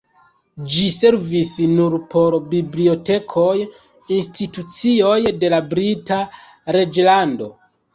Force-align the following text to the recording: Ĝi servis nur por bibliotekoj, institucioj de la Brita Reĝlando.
Ĝi 0.75 0.85
servis 0.95 1.51
nur 1.73 1.97
por 2.15 2.39
bibliotekoj, 2.55 3.55
institucioj 4.19 5.17
de 5.45 5.57
la 5.57 5.65
Brita 5.77 6.23
Reĝlando. 6.81 7.57